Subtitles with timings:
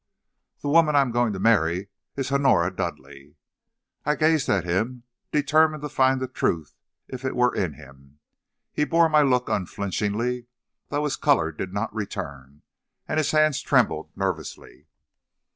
[0.63, 3.35] "'The woman I am going to marry is Honora Dudleigh.'
[4.03, 6.73] "I gazed at him, determined to find the truth
[7.07, 8.17] if it were in him.
[8.73, 10.47] He bore my look unflinchingly,
[10.89, 12.63] though his color did not return,
[13.07, 14.87] and his hands trembled nervously.